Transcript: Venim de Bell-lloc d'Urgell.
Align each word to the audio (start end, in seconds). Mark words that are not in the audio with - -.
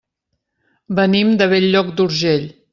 Venim 1.01 1.37
de 1.43 1.51
Bell-lloc 1.53 1.95
d'Urgell. 2.01 2.53